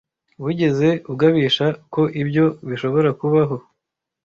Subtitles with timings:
[0.43, 3.55] Wigeze ugabisha ko ibyo bishobora kubaho?